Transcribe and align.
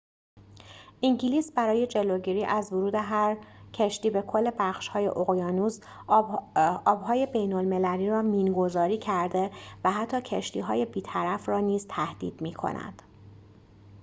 انگلیس 1.03 1.51
برای 1.51 1.87
جلوگیری 1.87 2.45
از 2.45 2.73
ورود 2.73 2.95
هر 2.95 3.37
کشتی 3.73 4.09
به 4.09 4.21
کل 4.21 4.51
بخش 4.59 4.87
های 4.87 5.07
اقیانوس 5.07 5.79
آب 6.85 7.01
های 7.01 7.25
بین 7.25 7.53
المللی 7.53 8.09
را 8.09 8.21
مین 8.21 8.53
گذاری 8.53 8.97
کرده 8.97 9.51
و 9.83 9.91
حتی 9.91 10.21
کشتی‌های 10.21 10.85
بیطرف 10.85 11.49
را 11.49 11.59
نیز 11.59 11.85
تهدید 11.89 12.41
می 12.41 12.53
کند 12.53 13.01